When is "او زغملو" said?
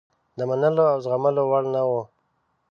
0.93-1.43